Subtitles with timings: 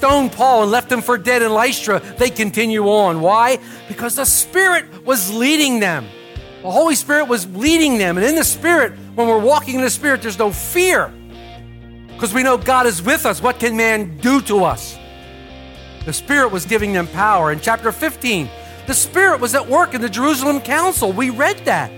[0.00, 3.20] Stoned Paul and left him for dead in Lystra, they continue on.
[3.20, 3.58] Why?
[3.86, 6.06] Because the Spirit was leading them.
[6.62, 8.16] The Holy Spirit was leading them.
[8.16, 11.12] And in the Spirit, when we're walking in the Spirit, there's no fear.
[12.06, 13.42] Because we know God is with us.
[13.42, 14.96] What can man do to us?
[16.06, 17.52] The Spirit was giving them power.
[17.52, 18.48] In chapter 15,
[18.86, 21.12] the Spirit was at work in the Jerusalem Council.
[21.12, 21.92] We read that.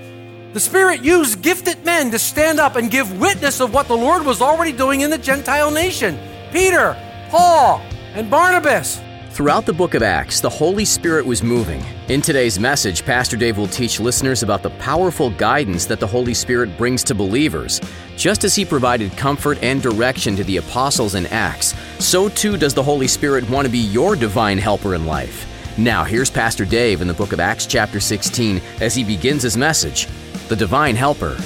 [0.55, 4.27] The Spirit used gifted men to stand up and give witness of what the Lord
[4.27, 6.19] was already doing in the Gentile nation.
[6.51, 6.97] Peter,
[7.31, 7.81] Paul,
[8.15, 9.01] and Barnabas.
[9.31, 11.83] Throughout the book of Acts, the Holy Spirit was moving.
[12.09, 16.35] In today's message, Pastor Dave will teach listeners about the powerful guidance that the Holy
[16.35, 17.81] Spirit brings to believers.
[18.15, 22.75] Just as he provided comfort and direction to the apostles in Acts, so too does
[22.75, 25.49] the Holy Spirit want to be your divine helper in life.
[25.79, 29.57] Now, here's Pastor Dave in the book of Acts, chapter 16, as he begins his
[29.57, 30.07] message
[30.49, 31.39] The Divine Helper.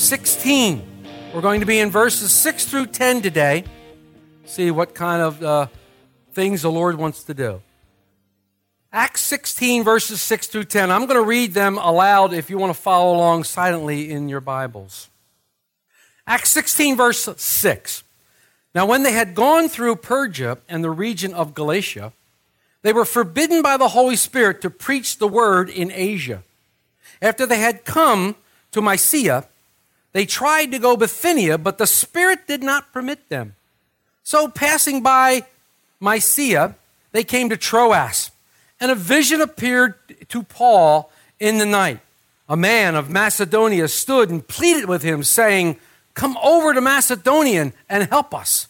[0.00, 0.82] 16.
[1.34, 3.64] We're going to be in verses 6 through 10 today.
[4.46, 5.66] See what kind of uh,
[6.32, 7.60] things the Lord wants to do.
[8.92, 10.90] Acts 16, verses 6 through 10.
[10.90, 14.40] I'm going to read them aloud if you want to follow along silently in your
[14.40, 15.10] Bibles.
[16.26, 18.02] Acts 16, verse 6.
[18.74, 22.14] Now, when they had gone through Phrygia and the region of Galatia,
[22.80, 26.42] they were forbidden by the Holy Spirit to preach the word in Asia.
[27.20, 28.36] After they had come
[28.70, 29.46] to Mysia,
[30.12, 33.54] they tried to go Bithynia, but the Spirit did not permit them.
[34.22, 35.46] So, passing by
[36.00, 36.74] Mysia,
[37.12, 38.30] they came to Troas,
[38.80, 39.94] and a vision appeared
[40.28, 42.00] to Paul in the night.
[42.48, 45.76] A man of Macedonia stood and pleaded with him, saying,
[46.14, 48.66] Come over to Macedonia and help us.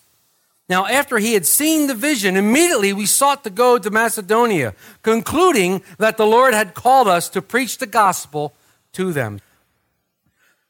[0.69, 5.83] Now, after he had seen the vision, immediately we sought to go to Macedonia, concluding
[5.99, 8.55] that the Lord had called us to preach the gospel
[8.93, 9.41] to them.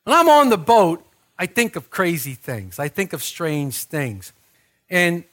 [0.04, 1.04] When I'm on the boat,
[1.38, 2.78] I think of crazy things.
[2.78, 4.32] I think of strange things.
[4.88, 5.24] And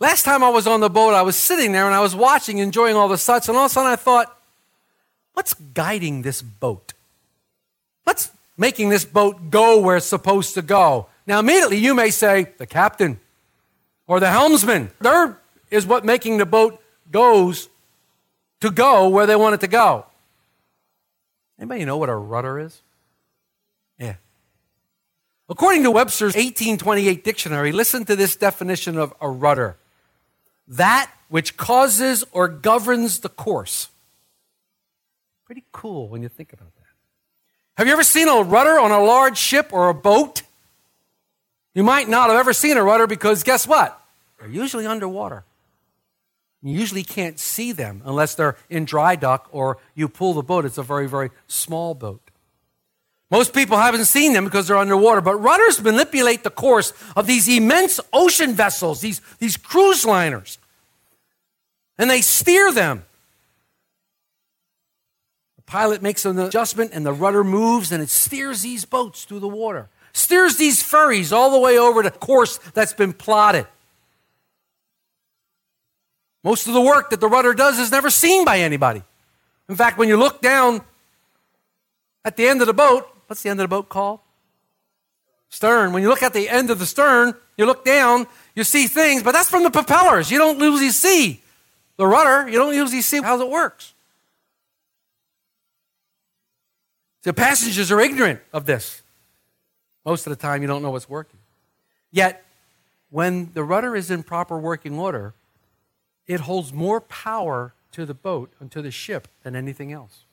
[0.00, 2.58] last time I was on the boat, I was sitting there and I was watching,
[2.58, 4.36] enjoying all the sights, and all of a sudden I thought,
[5.34, 6.92] what's guiding this boat?
[8.04, 11.06] What's making this boat go where it's supposed to go?
[11.26, 13.20] Now, immediately you may say, the captain
[14.06, 14.90] or the helmsman.
[15.00, 15.38] There
[15.70, 17.68] is what making the boat goes
[18.60, 20.06] to go where they want it to go.
[21.58, 22.80] Anybody know what a rudder is?
[25.52, 29.76] According to Webster's 1828 dictionary, listen to this definition of a rudder
[30.66, 33.90] that which causes or governs the course.
[35.44, 36.86] Pretty cool when you think about that.
[37.76, 40.40] Have you ever seen a rudder on a large ship or a boat?
[41.74, 44.02] You might not have ever seen a rudder because guess what?
[44.40, 45.44] They're usually underwater.
[46.62, 50.64] You usually can't see them unless they're in dry dock or you pull the boat.
[50.64, 52.21] It's a very, very small boat.
[53.32, 57.48] Most people haven't seen them because they're underwater, but rudders manipulate the course of these
[57.48, 60.58] immense ocean vessels, these, these cruise liners,
[61.96, 63.06] and they steer them.
[65.56, 69.40] The pilot makes an adjustment and the rudder moves and it steers these boats through
[69.40, 73.66] the water, steers these ferries all the way over the course that's been plotted.
[76.44, 79.02] Most of the work that the rudder does is never seen by anybody.
[79.70, 80.82] In fact, when you look down
[82.26, 84.20] at the end of the boat, what's the end of the boat called?
[85.48, 85.94] Stern.
[85.94, 89.22] When you look at the end of the stern, you look down, you see things,
[89.22, 90.30] but that's from the propellers.
[90.30, 91.40] You don't usually see
[91.96, 93.94] the rudder, you don't usually see how it works.
[97.22, 99.00] The passengers are ignorant of this.
[100.04, 101.38] Most of the time, you don't know what's working.
[102.10, 102.44] Yet,
[103.08, 105.32] when the rudder is in proper working order,
[106.26, 110.24] it holds more power to the boat and to the ship than anything else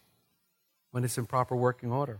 [0.91, 2.19] when it's in proper working order.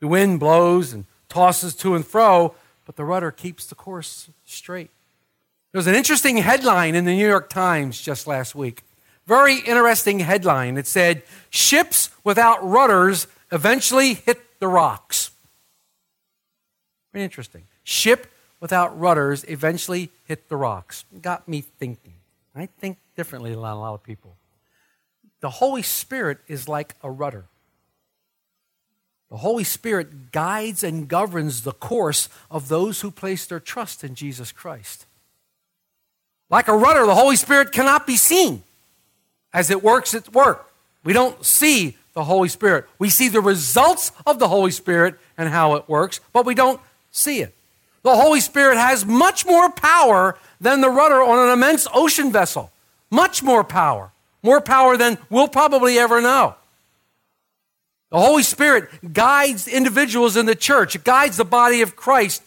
[0.00, 2.54] The wind blows and tosses to and fro,
[2.84, 4.90] but the rudder keeps the course straight.
[5.72, 8.82] There was an interesting headline in the New York Times just last week.
[9.26, 10.78] Very interesting headline.
[10.78, 15.30] It said, Ships without rudders eventually hit the rocks.
[17.12, 17.64] Very interesting.
[17.84, 18.26] Ship
[18.60, 21.04] without rudders eventually hit the rocks.
[21.14, 22.14] It got me thinking.
[22.54, 24.36] I think differently than a lot of people.
[25.40, 27.44] The Holy Spirit is like a rudder.
[29.30, 34.14] The Holy Spirit guides and governs the course of those who place their trust in
[34.14, 35.06] Jesus Christ.
[36.50, 38.62] Like a rudder, the Holy Spirit cannot be seen.
[39.52, 40.70] As it works its work.
[41.04, 42.86] We don't see the Holy Spirit.
[42.98, 46.80] We see the results of the Holy Spirit and how it works, but we don't
[47.10, 47.54] see it.
[48.02, 52.72] The Holy Spirit has much more power than the rudder on an immense ocean vessel.
[53.10, 54.10] Much more power.
[54.42, 56.54] More power than we'll probably ever know.
[58.10, 62.42] The Holy Spirit guides individuals in the church, it guides the body of Christ.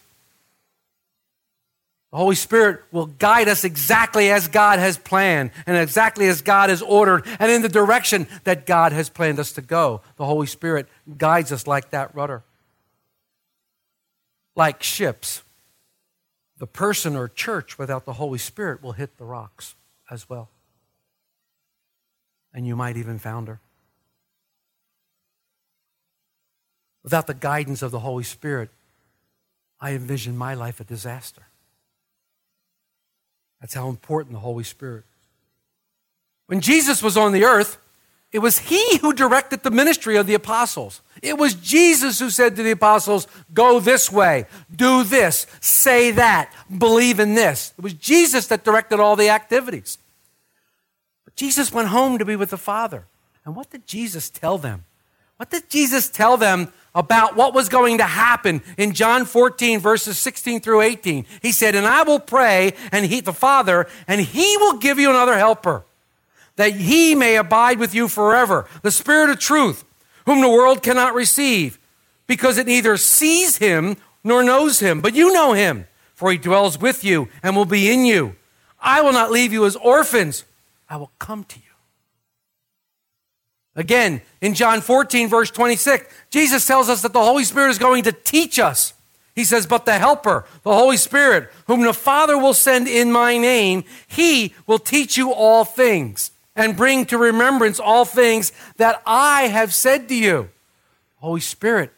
[2.12, 6.70] The Holy Spirit will guide us exactly as God has planned and exactly as God
[6.70, 10.02] has ordered and in the direction that God has planned us to go.
[10.18, 10.88] The Holy Spirit
[11.18, 12.44] guides us like that rudder.
[14.58, 15.42] Like ships,
[16.58, 19.76] the person or church without the Holy Spirit will hit the rocks
[20.10, 20.50] as well.
[22.54, 23.62] And you might even founder.
[27.04, 28.70] Without the guidance of the Holy Spirit,
[29.80, 31.44] I envision my life a disaster.
[33.60, 35.04] That's how important the Holy Spirit.
[36.48, 37.78] When Jesus was on the earth,
[38.32, 41.02] it was he who directed the ministry of the apostles.
[41.22, 46.54] It was Jesus who said to the apostles, Go this way, do this, say that,
[46.76, 47.74] believe in this.
[47.78, 49.98] It was Jesus that directed all the activities.
[51.26, 53.06] But Jesus went home to be with the Father.
[53.44, 54.86] And what did Jesus tell them?
[55.42, 60.20] What did Jesus tell them about what was going to happen in John 14, verses
[60.20, 61.26] 16 through 18.
[61.42, 65.10] He said, And I will pray, and he, the Father, and he will give you
[65.10, 65.84] another helper,
[66.58, 69.84] that he may abide with you forever, the Spirit of truth,
[70.28, 71.80] whom the world cannot receive,
[72.28, 75.02] because it neither sees him nor knows him.
[75.02, 78.36] But you know him, for he dwells with you and will be in you.
[78.80, 80.44] I will not leave you as orphans,
[80.88, 81.71] I will come to you.
[83.76, 88.04] Again, in John 14, verse 26, Jesus tells us that the Holy Spirit is going
[88.04, 88.94] to teach us.
[89.34, 93.38] He says, But the Helper, the Holy Spirit, whom the Father will send in my
[93.38, 99.44] name, he will teach you all things and bring to remembrance all things that I
[99.44, 100.50] have said to you.
[101.18, 101.94] Holy Spirit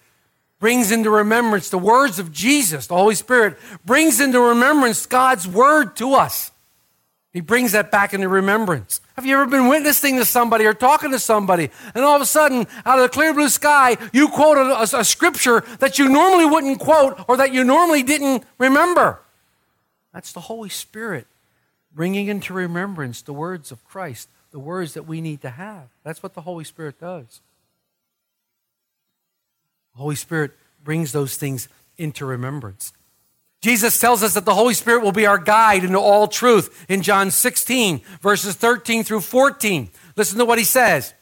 [0.59, 2.87] brings into remembrance the words of Jesus.
[2.87, 6.52] The Holy Spirit brings into remembrance God's word to us.
[7.33, 9.01] He brings that back into remembrance.
[9.15, 12.27] Have you ever been witnessing to somebody or talking to somebody, and all of a
[12.27, 16.45] sudden, out of the clear blue sky, you quote a, a, scripture that you normally
[16.45, 19.19] wouldn't quote or that you normally didn't remember?
[20.13, 21.25] That's the Holy Spirit
[21.91, 25.89] bringing into remembrance the words of Christ, the words that we need to have.
[26.03, 27.41] That's what the Holy Spirit does.
[29.95, 30.51] The Holy Spirit
[30.83, 32.93] brings those things into remembrance.
[33.63, 37.01] Jesus tells us that the Holy Spirit will be our guide into all truth in
[37.01, 39.89] John 16, verses 13 through 14.
[40.17, 41.13] Listen to what he says.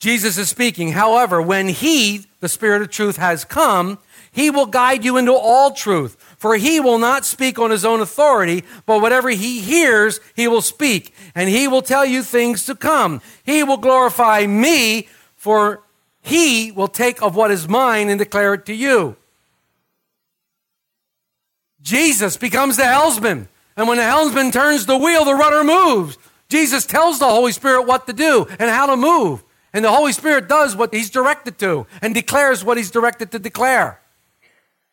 [0.00, 0.90] Jesus is speaking.
[0.90, 4.00] However, when he, the Spirit of truth, has come,
[4.32, 6.16] he will guide you into all truth.
[6.36, 10.62] For he will not speak on his own authority, but whatever he hears, he will
[10.62, 13.22] speak, and he will tell you things to come.
[13.44, 15.06] He will glorify me,
[15.36, 15.84] for
[16.20, 19.16] he will take of what is mine and declare it to you.
[21.82, 23.48] Jesus becomes the helmsman.
[23.76, 26.18] And when the helmsman turns the wheel, the rudder moves.
[26.48, 29.42] Jesus tells the Holy Spirit what to do and how to move.
[29.72, 33.38] And the Holy Spirit does what he's directed to and declares what he's directed to
[33.38, 34.00] declare.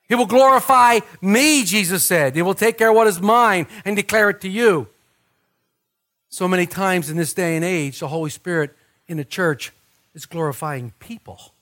[0.08, 2.36] He will glorify me, Jesus said.
[2.36, 4.88] He will take care of what is mine and declare it to you.
[6.30, 8.76] So many times in this day and age, the Holy Spirit
[9.08, 9.74] in the church
[10.14, 11.54] is glorifying people.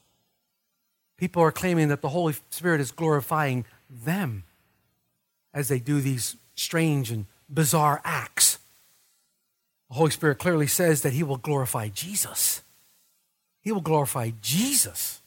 [1.17, 4.43] People are claiming that the Holy Spirit is glorifying them
[5.55, 8.59] as they do these strange and bizarre acts.
[9.89, 12.61] The Holy Spirit clearly says that He will glorify Jesus.
[13.61, 15.21] He will glorify Jesus.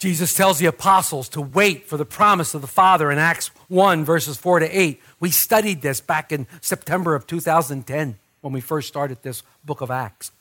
[0.00, 4.02] Jesus tells the apostles to wait for the promise of the Father in Acts 1,
[4.02, 5.00] verses 4 to 8.
[5.20, 9.90] We studied this back in September of 2010 when we first started this book of
[9.90, 10.32] Acts.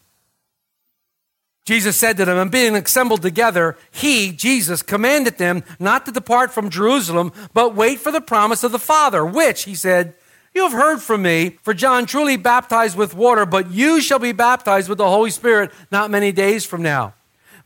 [1.70, 6.52] Jesus said to them, and being assembled together, he, Jesus, commanded them not to depart
[6.52, 10.16] from Jerusalem, but wait for the promise of the Father, which, he said,
[10.56, 14.32] you have heard from me, for John truly baptized with water, but you shall be
[14.32, 17.14] baptized with the Holy Spirit not many days from now.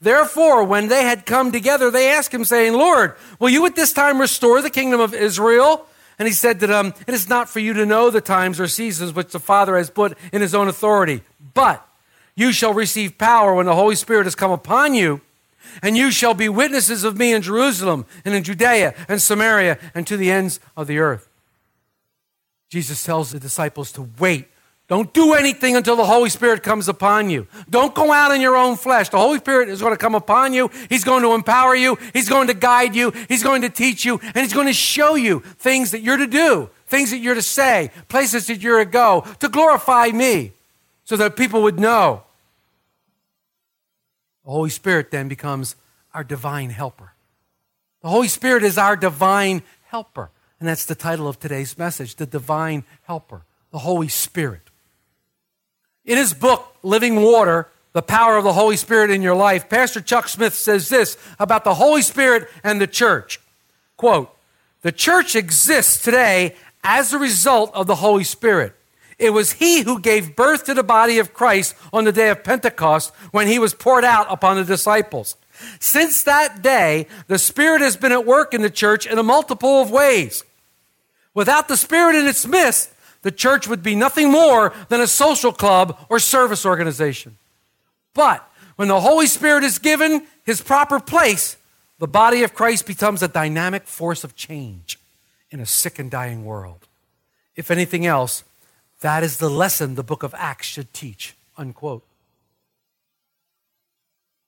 [0.02, 3.94] Therefore, when they had come together, they asked him, saying, Lord, will you at this
[3.94, 5.88] time restore the kingdom of Israel?
[6.20, 8.68] And he said to them, It is not for you to know the times or
[8.68, 11.88] seasons which the Father has put in his own authority, but
[12.36, 15.22] you shall receive power when the Holy Spirit has come upon you,
[15.82, 20.06] And you shall be witnesses of me in Jerusalem and in Judea and Samaria and
[20.08, 21.30] to the ends of the earth.
[22.70, 24.48] Jesus tells the disciples to wait.
[24.90, 27.48] Don't do anything until the Holy Spirit comes upon you.
[27.70, 29.10] Don't go out in your own flesh.
[29.10, 30.70] The Holy Spirit is going to come upon you.
[30.90, 31.98] He's going to empower you.
[32.12, 33.12] He's going to guide you.
[33.30, 34.20] He's going to teach you.
[34.22, 37.42] And He's going to show you things that you're to do, things that you're to
[37.42, 40.52] say, places that you're to go to glorify me
[41.04, 42.24] so that people would know.
[44.46, 45.76] The Holy Spirit then becomes
[46.14, 47.14] our divine helper.
[48.02, 50.32] The Holy Spirit is our divine helper.
[50.60, 54.70] And that's the title of today's message the divine helper, the Holy Spirit.
[56.06, 60.02] In his book, Living Water The Power of the Holy Spirit in Your Life, Pastor
[60.02, 63.40] Chuck Smith says this about the Holy Spirit and the church.
[63.98, 64.36] Quote,
[64.82, 68.76] the church exists today as a result of the Holy Spirit.
[69.20, 72.43] It was he who gave birth to the body of Christ on the day of
[72.43, 75.36] Pentecost when he was poured out upon the disciples.
[75.79, 79.82] Since that day, the Spirit has been at work in the church in a multiple
[79.82, 80.43] of ways.
[81.34, 82.91] Without the Spirit in its midst,
[83.22, 87.38] the church would be nothing more than a social club or service organization.
[88.13, 91.58] But when the Holy Spirit is given his proper place,
[92.00, 95.00] the body of Christ becomes a dynamic force of change
[95.51, 96.88] in a sick and dying world.
[97.55, 98.43] If anything else,
[99.04, 101.36] that is the lesson the book of Acts should teach.
[101.58, 102.04] Unquote.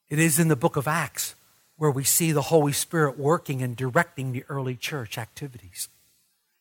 [0.09, 1.35] It is in the book of Acts
[1.75, 5.89] where we see the Holy Spirit working and directing the early church activities.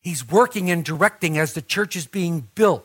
[0.00, 2.84] He's working and directing as the church is being built.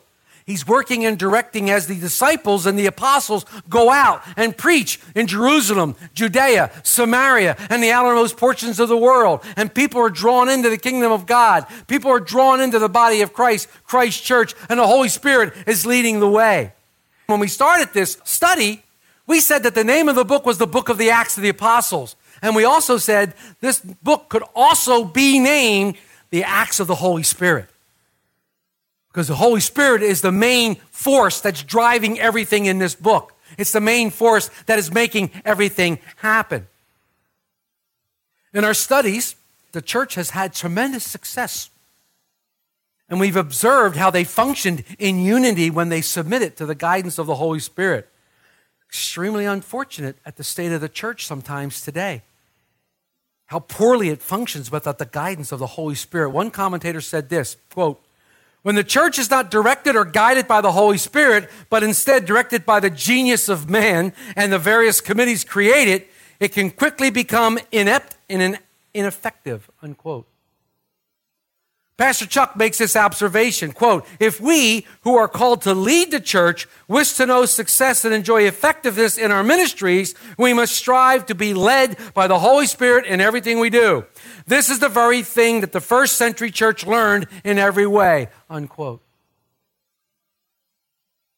[0.50, 5.28] He's working and directing as the disciples and the apostles go out and preach in
[5.28, 9.44] Jerusalem, Judea, Samaria, and the outermost portions of the world.
[9.54, 11.66] And people are drawn into the kingdom of God.
[11.86, 15.86] People are drawn into the body of Christ, Christ Church, and the Holy Spirit is
[15.86, 16.72] leading the way.
[17.26, 18.82] When we started this study,
[19.28, 21.44] we said that the name of the book was the book of the Acts of
[21.44, 22.16] the Apostles.
[22.42, 25.94] And we also said this book could also be named
[26.30, 27.68] the Acts of the Holy Spirit.
[29.12, 33.34] Because the Holy Spirit is the main force that's driving everything in this book.
[33.58, 36.68] It's the main force that is making everything happen.
[38.52, 39.36] In our studies,
[39.72, 41.70] the church has had tremendous success.
[43.08, 47.26] And we've observed how they functioned in unity when they submitted to the guidance of
[47.26, 48.08] the Holy Spirit.
[48.88, 52.22] Extremely unfortunate at the state of the church sometimes today.
[53.46, 56.30] How poorly it functions without the guidance of the Holy Spirit.
[56.30, 58.00] One commentator said this quote,
[58.62, 62.66] when the church is not directed or guided by the Holy Spirit, but instead directed
[62.66, 66.04] by the genius of man and the various committees created,
[66.38, 68.58] it can quickly become inept and
[68.94, 70.26] ineffective, unquote.
[72.00, 76.66] Pastor Chuck makes this observation, quote, if we who are called to lead the church
[76.88, 81.52] wish to know success and enjoy effectiveness in our ministries, we must strive to be
[81.52, 84.06] led by the Holy Spirit in everything we do.
[84.46, 89.02] This is the very thing that the first century church learned in every way, unquote.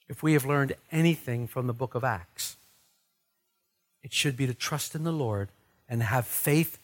[0.09, 2.57] If we have learned anything from the book of Acts,
[4.05, 5.49] it should be to trust in the Lord
[5.89, 6.79] and have faith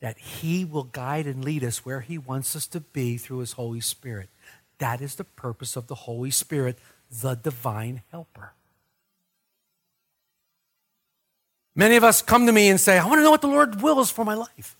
[0.00, 3.52] that He will guide and lead us where He wants us to be through His
[3.52, 4.28] Holy Spirit.
[4.78, 6.78] That is the purpose of the Holy Spirit,
[7.10, 8.52] the divine helper.
[11.74, 13.80] Many of us come to me and say, I want to know what the Lord
[13.80, 14.76] wills for my life.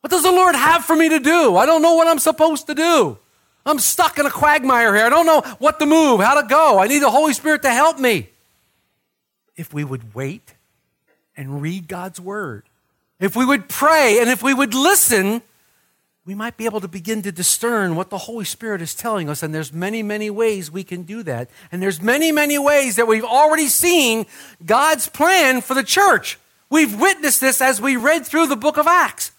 [0.00, 1.56] What does the Lord have for me to do?
[1.56, 3.18] I don't know what I'm supposed to do.
[3.66, 5.04] I'm stuck in a quagmire here.
[5.04, 6.78] I don't know what to move, how to go.
[6.78, 8.30] I need the Holy Spirit to help me.
[9.56, 10.54] If we would wait
[11.36, 12.67] and read God's word,
[13.20, 15.42] if we would pray and if we would listen,
[16.24, 19.42] we might be able to begin to discern what the Holy Spirit is telling us.
[19.42, 21.48] And there's many, many ways we can do that.
[21.72, 24.26] And there's many, many ways that we've already seen
[24.64, 26.38] God's plan for the church.
[26.68, 29.32] We've witnessed this as we read through the book of Acts.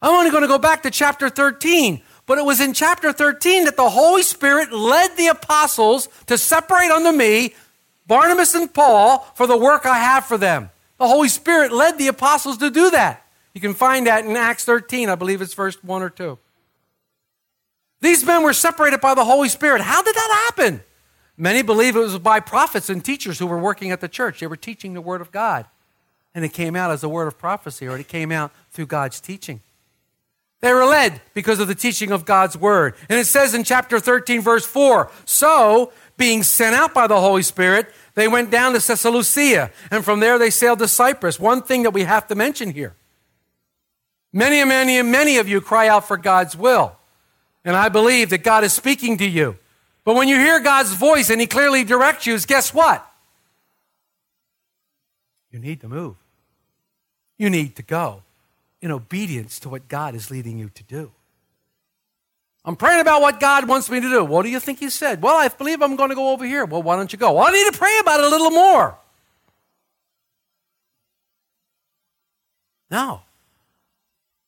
[0.00, 2.02] I'm only going to go back to chapter 13.
[2.26, 6.90] But it was in chapter 13 that the Holy Spirit led the apostles to separate
[6.90, 7.54] unto me
[8.06, 10.70] Barnabas and Paul for the work I have for them.
[10.98, 13.26] The Holy Spirit led the apostles to do that.
[13.54, 16.38] You can find that in Acts 13, I believe it's verse 1 or 2.
[18.00, 19.80] These men were separated by the Holy Spirit.
[19.80, 20.82] How did that happen?
[21.36, 24.40] Many believe it was by prophets and teachers who were working at the church.
[24.40, 25.66] They were teaching the Word of God.
[26.34, 29.20] And it came out as a word of prophecy, or it came out through God's
[29.20, 29.62] teaching.
[30.60, 32.94] They were led because of the teaching of God's Word.
[33.08, 37.42] And it says in chapter 13, verse 4 So, being sent out by the Holy
[37.42, 41.38] Spirit, they went down to Seleucia, and from there they sailed to Cyprus.
[41.38, 42.96] One thing that we have to mention here
[44.32, 46.96] many and many and many of you cry out for God's will.
[47.64, 49.56] And I believe that God is speaking to you.
[50.04, 53.06] But when you hear God's voice and He clearly directs you, guess what?
[55.50, 56.16] You need to move.
[57.38, 58.22] You need to go
[58.80, 61.12] in obedience to what God is leading you to do.
[62.66, 64.24] I'm praying about what God wants me to do.
[64.24, 65.22] What do you think He said?
[65.22, 66.64] Well, I believe I'm going to go over here.
[66.64, 67.32] Well, why don't you go?
[67.32, 68.98] Well, I need to pray about it a little more.
[72.90, 73.22] No.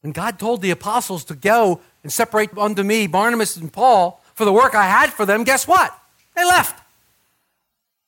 [0.01, 4.45] When God told the apostles to go and separate unto me Barnabas and Paul for
[4.45, 5.97] the work I had for them, guess what?
[6.35, 6.83] They left.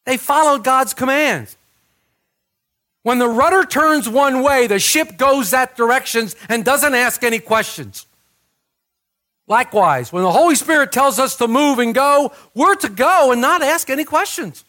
[0.07, 1.57] They followed God's commands.
[3.03, 7.39] When the rudder turns one way, the ship goes that direction and doesn't ask any
[7.39, 8.07] questions.
[9.51, 13.41] Likewise, when the Holy Spirit tells us to move and go, we're to go and
[13.41, 14.65] not ask any questions.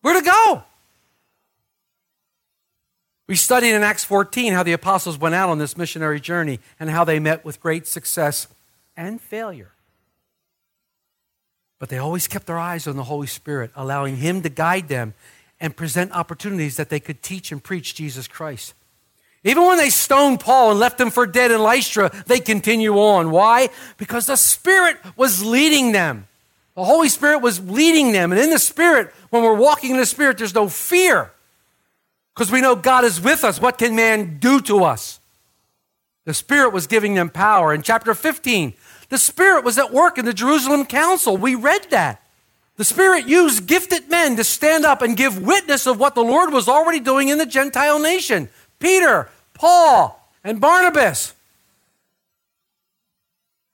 [0.00, 0.62] We're to go.
[3.26, 6.88] We studied in Acts 14 how the apostles went out on this missionary journey and
[6.88, 8.46] how they met with great success
[8.96, 9.72] and failure.
[11.80, 15.14] But they always kept their eyes on the Holy Spirit, allowing Him to guide them
[15.58, 18.72] and present opportunities that they could teach and preach Jesus Christ.
[19.46, 23.30] Even when they stoned Paul and left him for dead in Lystra, they continue on.
[23.30, 23.68] Why?
[23.96, 26.26] Because the Spirit was leading them.
[26.74, 28.32] The Holy Spirit was leading them.
[28.32, 31.30] And in the Spirit, when we're walking in the Spirit, there's no fear
[32.34, 33.60] because we know God is with us.
[33.60, 35.20] What can man do to us?
[36.24, 37.72] The Spirit was giving them power.
[37.72, 38.74] In chapter 15,
[39.10, 41.36] the Spirit was at work in the Jerusalem council.
[41.36, 42.20] We read that.
[42.78, 46.52] The Spirit used gifted men to stand up and give witness of what the Lord
[46.52, 48.48] was already doing in the Gentile nation
[48.78, 51.34] Peter, Paul, and Barnabas.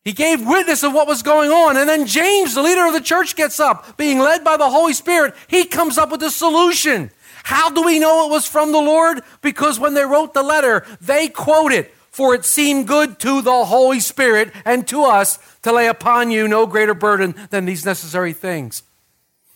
[0.05, 1.77] He gave witness of what was going on.
[1.77, 4.95] And then James, the leader of the church, gets up, being led by the Holy
[4.95, 5.35] Spirit.
[5.47, 7.11] He comes up with a solution.
[7.45, 9.21] How do we know it was from the Lord?
[9.43, 11.95] Because when they wrote the letter, they quote it.
[12.11, 16.47] For it seemed good to the Holy Spirit and to us to lay upon you
[16.47, 18.83] no greater burden than these necessary things.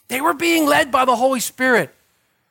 [0.09, 1.95] They were being led by the Holy Spirit.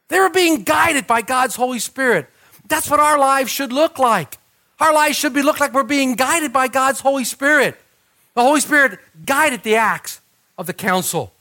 [0.10, 2.30] They were being guided by God's Holy Spirit.
[2.68, 4.38] That's what our lives should look like.
[4.80, 7.78] Our lives should be look like we're being guided by God's Holy Spirit.
[8.34, 10.20] The Holy Spirit guided the acts
[10.58, 11.32] of the council.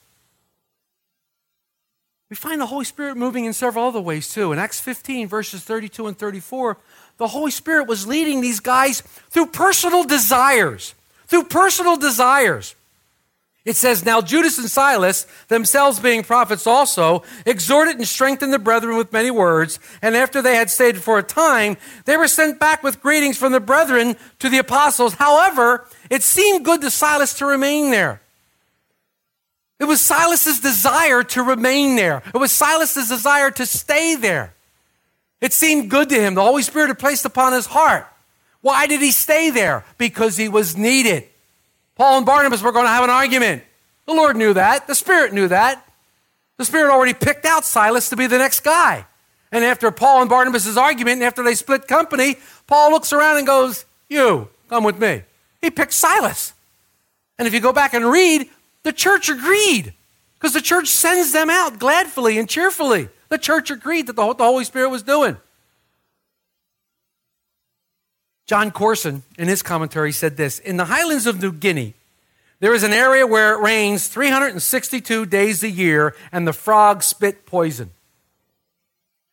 [2.30, 4.52] We find the Holy Spirit moving in several other ways too.
[4.52, 6.78] In Acts 15, verses 32 and 34,
[7.16, 10.94] the Holy Spirit was leading these guys through personal desires.
[11.26, 12.74] Through personal desires.
[13.64, 18.96] It says, Now Judas and Silas, themselves being prophets also, exhorted and strengthened the brethren
[18.98, 19.78] with many words.
[20.02, 23.52] And after they had stayed for a time, they were sent back with greetings from
[23.52, 25.14] the brethren to the apostles.
[25.14, 28.20] However, it seemed good to Silas to remain there.
[29.80, 32.22] It was Silas's desire to remain there.
[32.34, 34.54] It was Silas's desire to stay there.
[35.40, 36.34] It seemed good to him.
[36.34, 38.06] The Holy Spirit had placed upon his heart.
[38.60, 39.84] Why did he stay there?
[39.98, 41.28] Because he was needed.
[41.96, 43.62] Paul and Barnabas were going to have an argument.
[44.06, 44.86] The Lord knew that.
[44.86, 45.86] The Spirit knew that.
[46.56, 49.06] The Spirit already picked out Silas to be the next guy.
[49.50, 53.84] And after Paul and Barnabas' argument, after they split company, Paul looks around and goes,
[54.08, 55.22] You, come with me.
[55.62, 56.52] He picked Silas.
[57.38, 58.48] And if you go back and read,
[58.82, 59.94] the church agreed
[60.34, 63.08] because the church sends them out gladfully and cheerfully.
[63.28, 65.36] The church agreed that the Holy Spirit was doing.
[68.46, 71.94] Jon Courson, in his commentary, said this In the highlands of New Guinea,
[72.60, 77.46] there is an area where it rains 362 days a year and the frogs spit
[77.46, 77.90] poison.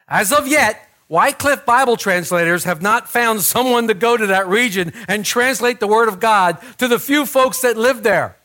[0.08, 4.94] As of yet, Wycliffe Bible translators have not found someone to go to that region
[5.08, 8.38] and translate the Word of God to the few folks that live there.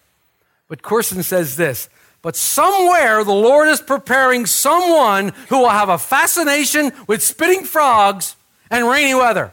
[0.68, 1.88] But Courson says this
[2.22, 8.34] But somewhere the Lord is preparing someone who will have a fascination with spitting frogs
[8.68, 9.52] and rainy weather.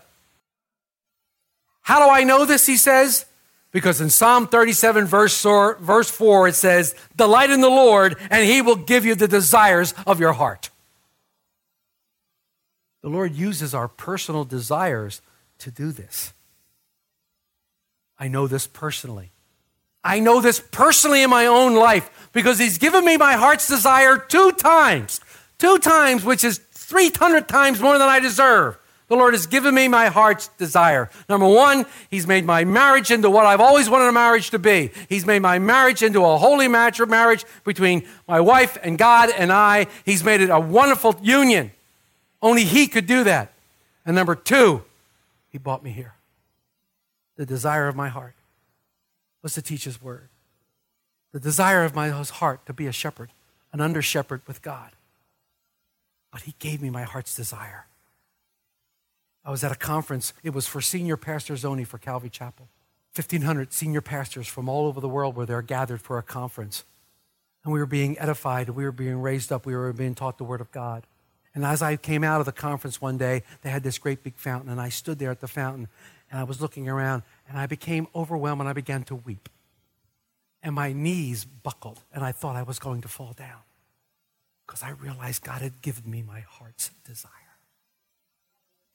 [1.94, 2.66] How do I know this?
[2.66, 3.28] He says,
[3.72, 8.44] because in Psalm 37, verse 4, verse 4, it says, Delight in the Lord, and
[8.44, 10.72] he will give you the desires of your heart.
[13.04, 15.22] The Lord uses our personal desires
[15.60, 16.34] to do this.
[18.18, 19.32] I know this personally.
[20.04, 24.18] I know this personally in my own life because He's given me my heart's desire
[24.18, 25.22] two times.
[25.60, 28.80] Two times, which is 300 times more than I deserve.
[29.14, 31.08] The Lord has given me my heart's desire.
[31.30, 34.90] Number one, He's made my marriage into what I've always wanted a marriage to be.
[35.08, 39.30] He's made my marriage into a holy match of marriage between my wife and God
[39.30, 39.86] and I.
[40.04, 41.72] He's made it a wonderful union.
[42.42, 43.54] Only He could do that.
[44.04, 44.82] And number two,
[45.52, 46.16] He brought me here.
[47.36, 48.34] The desire of my heart
[49.44, 50.30] was to teach His word.
[51.34, 53.30] The desire of my heart to be a shepherd,
[53.72, 54.90] an under shepherd with God.
[56.32, 57.86] But He gave me my heart's desire.
[59.46, 60.34] I was at a conference.
[60.44, 62.70] It was for senior pastors only for Calvary Chapel.
[63.16, 66.84] 1,500 senior pastors from all over the world were there gathered for a conference.
[67.64, 70.44] And we were being edified, we were being raised up, we were being taught the
[70.44, 71.06] Word of God.
[71.56, 74.36] And as I came out of the conference one day, they had this great big
[74.38, 75.88] fountain, and I stood there at the fountain
[76.32, 79.50] and I was looking around and I became overwhelmed and I began to weep.
[80.64, 83.60] And my knees buckled and I thought I was going to fall down
[84.66, 87.30] because I realized God had given me my heart's desire.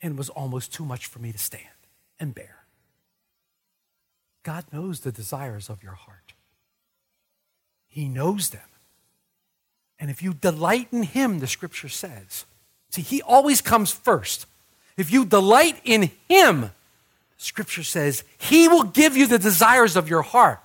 [0.01, 1.65] And was almost too much for me to stand
[2.21, 2.65] and bear.
[4.45, 6.33] God knows the desires of your heart,
[7.89, 8.61] He knows them.
[10.01, 12.45] And if you delight in Him, the scripture says,
[12.91, 14.47] see, He always comes first.
[14.97, 16.71] If you delight in Him,
[17.39, 20.61] Scripture says He will give you the desires of your heart.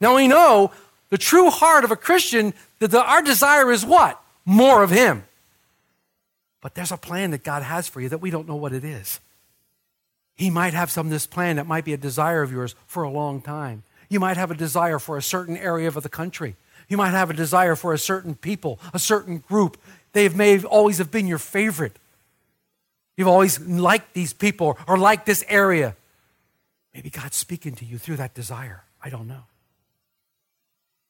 [0.00, 0.70] Now we know
[1.08, 4.20] the true heart of a Christian, that our desire is what?
[4.44, 5.24] More of Him.
[6.66, 8.82] But there's a plan that God has for you that we don't know what it
[8.82, 9.20] is.
[10.34, 13.08] He might have some this plan that might be a desire of yours for a
[13.08, 13.84] long time.
[14.08, 16.56] You might have a desire for a certain area of the country.
[16.88, 19.80] You might have a desire for a certain people, a certain group.
[20.12, 22.00] They may always have been your favorite.
[23.16, 25.94] You've always liked these people or liked this area.
[26.92, 28.82] Maybe God's speaking to you through that desire.
[29.00, 29.44] I don't know.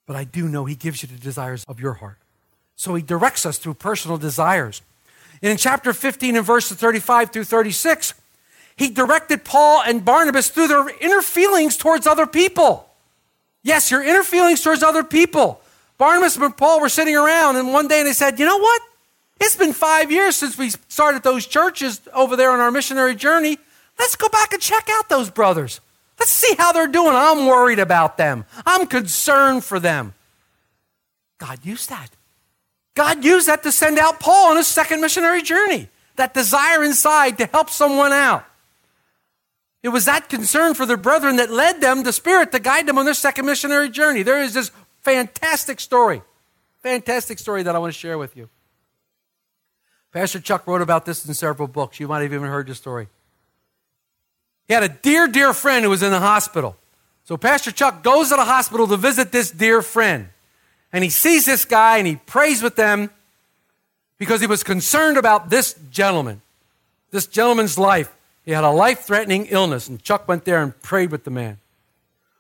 [0.05, 2.19] But I do know He gives you the desires of your heart.
[2.75, 4.83] So He directs us through personal desires.
[5.42, 8.14] And in chapter 15 and verses 35 through 36,
[8.77, 12.88] He directed Paul and Barnabas through their inner feelings towards other people.
[13.62, 15.61] Yes, your inner feelings towards other people.
[15.99, 18.83] Barnabas and Paul were sitting around, and one day they said, You know what?
[19.40, 23.59] It's been five years since we started those churches over there on our missionary journey.
[23.99, 25.81] Let's go back and check out those brothers.
[26.18, 27.14] Let's see how they're doing.
[27.14, 30.14] I'm worried about them, I'm concerned for them.
[31.38, 32.09] God used that.
[32.97, 35.89] God used that to send out Paul on his second missionary journey.
[36.17, 38.45] That desire inside to help someone out.
[39.83, 42.99] It was that concern for their brethren that led them, the Spirit, to guide them
[42.99, 44.23] on their second missionary journey.
[44.23, 46.23] There is this fantastic story,
[46.83, 48.49] fantastic story that I want to share with you.
[50.11, 52.01] Pastor Chuck wrote about this in several books.
[52.01, 53.09] You might have even heard the story.
[54.67, 56.77] He had a dear, dear friend who was in the hospital.
[57.25, 60.31] So Pastor Chuck goes to the hospital to visit this dear friend.
[60.92, 63.11] And he sees this guy and he prays with them
[64.18, 66.40] because he was concerned about this gentleman,
[67.11, 68.12] this gentleman's life.
[68.44, 71.59] He had a life threatening illness, and Chuck went there and prayed with the man.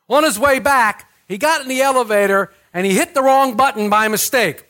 [0.08, 3.90] On his way back, he got in the elevator and he hit the wrong button
[3.90, 4.64] by mistake.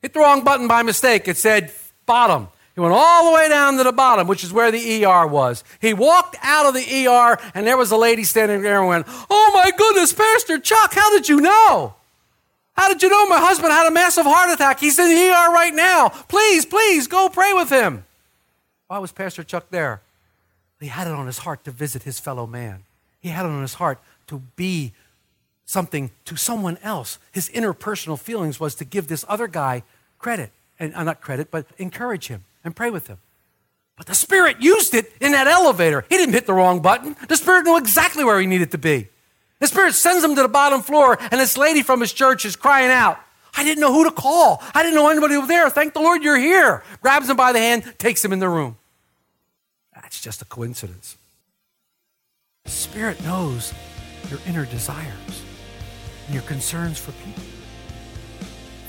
[0.00, 1.28] Hit the wrong button by mistake.
[1.28, 1.72] It said
[2.06, 2.48] bottom.
[2.74, 5.64] He went all the way down to the bottom, which is where the ER was.
[5.80, 9.06] He walked out of the ER, and there was a lady standing there and went,
[9.28, 11.94] Oh my goodness, Pastor Chuck, how did you know?
[12.78, 14.78] How did you know my husband had a massive heart attack?
[14.78, 16.10] He's in the ER right now.
[16.10, 18.04] Please, please go pray with him.
[18.86, 20.00] Why was Pastor Chuck there?
[20.78, 22.84] He had it on his heart to visit his fellow man.
[23.18, 24.92] He had it on his heart to be
[25.64, 27.18] something to someone else.
[27.32, 29.82] His interpersonal feelings was to give this other guy
[30.20, 33.18] credit, and uh, not credit, but encourage him and pray with him.
[33.96, 36.04] But the Spirit used it in that elevator.
[36.08, 37.16] He didn't hit the wrong button.
[37.28, 39.08] The Spirit knew exactly where he needed to be.
[39.60, 42.54] The Spirit sends him to the bottom floor, and this lady from his church is
[42.54, 43.18] crying out,
[43.56, 44.62] I didn't know who to call.
[44.72, 45.68] I didn't know anybody was there.
[45.68, 46.84] Thank the Lord you're here.
[47.00, 48.76] Grabs him by the hand, takes him in the room.
[49.94, 51.16] That's just a coincidence.
[52.64, 53.74] The Spirit knows
[54.30, 55.42] your inner desires
[56.26, 57.42] and your concerns for people.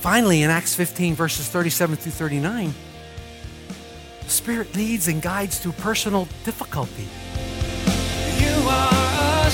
[0.02, 2.74] Finally, in Acts 15, verses 37 through 39,
[4.22, 7.08] the Spirit leads and guides through personal difficulty.
[8.40, 9.52] You are a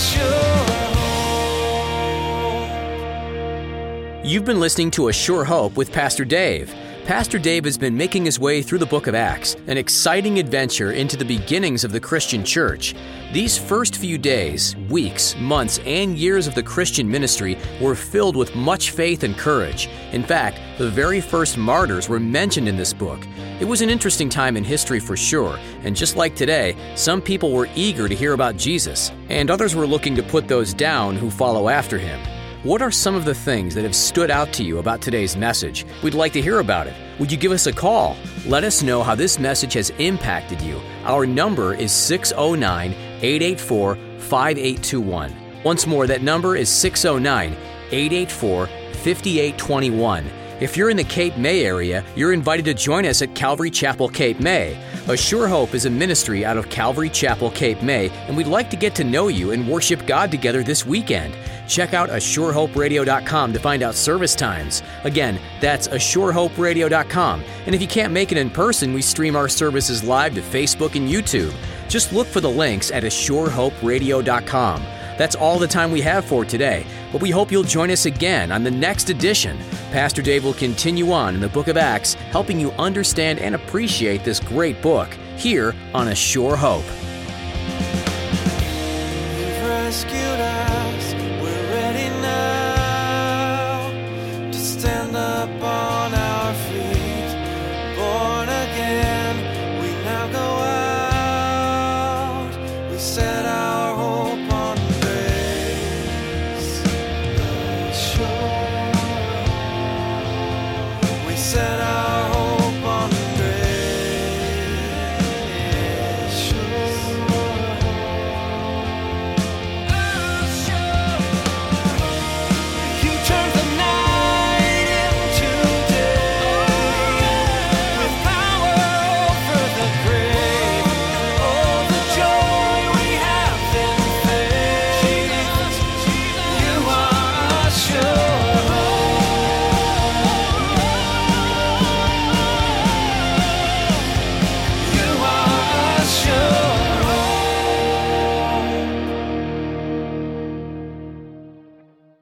[4.25, 6.73] You've been listening to A Sure Hope with Pastor Dave.
[7.05, 10.93] Pastor Dave has been making his way through the book of Acts, an exciting adventure
[10.93, 12.95] into the beginnings of the Christian church.
[13.33, 18.55] These first few days, weeks, months, and years of the Christian ministry were filled with
[18.55, 19.89] much faith and courage.
[20.11, 23.19] In fact, the very first martyrs were mentioned in this book.
[23.59, 27.51] It was an interesting time in history for sure, and just like today, some people
[27.51, 31.29] were eager to hear about Jesus, and others were looking to put those down who
[31.29, 32.19] follow after him.
[32.65, 35.86] What are some of the things that have stood out to you about today's message?
[36.01, 36.95] We'd like to hear about it.
[37.19, 38.17] Would you give us a call?
[38.47, 40.82] Let us know how this message has impacted you.
[41.04, 45.62] Our number is 609 884 5821.
[45.63, 47.54] Once more, that number is 609
[47.91, 50.25] 884 5821.
[50.62, 54.08] If you're in the Cape May area, you're invited to join us at Calvary Chapel,
[54.08, 54.82] Cape May.
[55.10, 58.70] A Sure Hope is a ministry out of Calvary Chapel, Cape May, and we'd like
[58.70, 61.36] to get to know you and worship God together this weekend.
[61.68, 64.82] Check out ASureHopeRadio.com to find out service times.
[65.04, 67.44] Again, that's ASureHopeRadio.com.
[67.65, 70.96] And if you can't make it in person, we stream our services live to Facebook
[70.96, 71.54] and YouTube.
[71.89, 74.86] Just look for the links at ASureHopeRadio.com.
[75.18, 78.51] That's all the time we have for today, but we hope you'll join us again
[78.51, 79.58] on the next edition
[79.95, 84.25] Pastor Dave will continue on in the book of Acts, helping you understand and appreciate
[84.25, 86.84] this great book here on A Sure Hope.